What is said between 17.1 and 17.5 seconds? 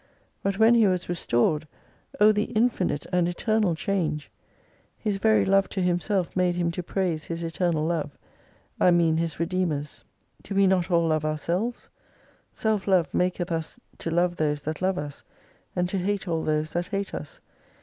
us.